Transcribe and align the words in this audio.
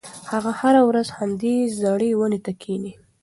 هغه 0.31 0.51
هره 0.59 0.81
ورځ 0.89 1.07
همدې 1.17 1.55
زړې 1.81 2.09
ونې 2.19 2.39
ته 2.45 2.51
کښېني. 2.61 2.93